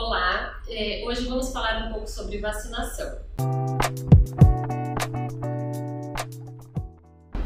[0.00, 3.20] Olá, é, hoje vamos falar um pouco sobre vacinação.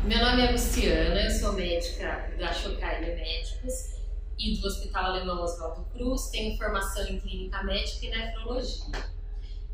[0.04, 3.94] Meu nome é Luciana, eu sou médica da Chocaile Médicos
[4.38, 9.02] e do Hospital Alemão Oswaldo Cruz, tenho formação em clínica médica e nefrologia.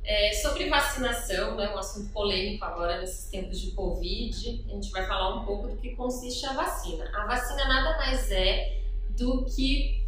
[0.05, 5.05] É, sobre vacinação, né, um assunto polêmico agora nesses tempos de Covid, a gente vai
[5.05, 7.11] falar um pouco do que consiste a vacina.
[7.13, 8.83] A vacina nada mais é
[9.17, 10.07] do que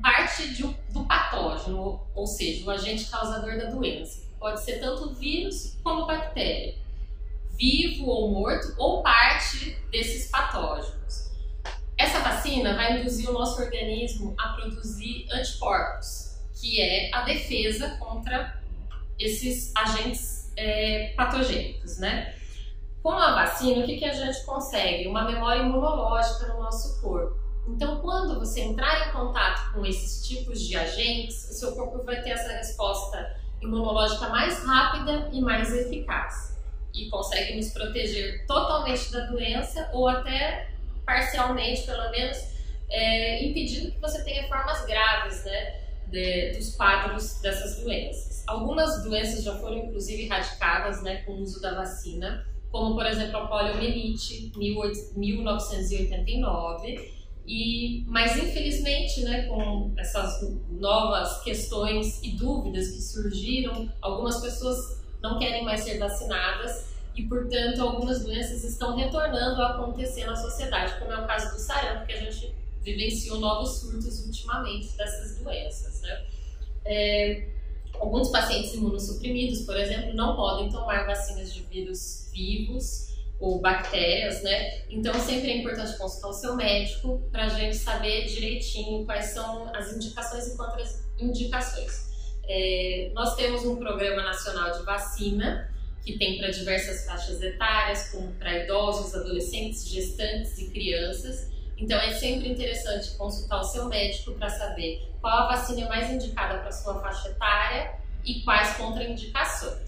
[0.00, 4.28] parte de, do patógeno, ou seja, o agente causador da doença.
[4.38, 6.74] Pode ser tanto vírus como bactéria,
[7.58, 11.30] vivo ou morto, ou parte desses patógenos.
[11.96, 18.58] Essa vacina vai induzir o nosso organismo a produzir anticorpos, que é a defesa contra
[19.18, 22.34] esses agentes é, patogênicos, né?
[23.02, 25.06] Com a vacina, o que, que a gente consegue?
[25.06, 27.38] Uma memória imunológica no nosso corpo.
[27.68, 32.22] Então, quando você entrar em contato com esses tipos de agentes, o seu corpo vai
[32.22, 36.58] ter essa resposta imunológica mais rápida e mais eficaz.
[36.94, 40.70] E consegue nos proteger totalmente da doença ou até
[41.04, 42.38] parcialmente, pelo menos,
[42.88, 48.42] é, impedindo que você tenha formas graves né, de, dos quadros dessas doenças.
[48.48, 53.36] Algumas doenças já foram, inclusive, erradicadas né, com o uso da vacina, como, por exemplo,
[53.36, 63.92] a poliomielite, 1989 e, mas infelizmente, né, com essas novas questões e dúvidas que surgiram,
[64.00, 70.24] algumas pessoas não querem mais ser vacinadas e, portanto, algumas doenças estão retornando a acontecer
[70.26, 74.96] na sociedade, como é o caso do sarampo, que a gente vivenciou novos surtos ultimamente
[74.96, 76.00] dessas doenças.
[76.02, 76.26] Né?
[76.84, 77.48] É,
[77.94, 84.82] alguns pacientes imunossuprimidos, por exemplo, não podem tomar vacinas de vírus vivos ou bactérias, né?
[84.90, 89.74] Então sempre é importante consultar o seu médico para a gente saber direitinho quais são
[89.74, 92.10] as indicações e contraindicações.
[92.46, 95.72] É, nós temos um programa nacional de vacina
[96.04, 101.50] que tem para diversas faixas etárias, como para idosos, adolescentes, gestantes e crianças.
[101.78, 106.10] Então é sempre interessante consultar o seu médico para saber qual a vacina é mais
[106.10, 109.79] indicada para sua faixa etária e quais contraindicações.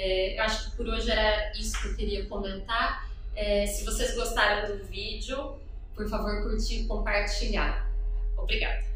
[0.00, 3.10] É, eu acho que por hoje era isso que eu queria comentar.
[3.34, 5.56] É, se vocês gostaram do vídeo,
[5.92, 7.90] por favor, curtir e compartilhar.
[8.36, 8.87] Obrigada!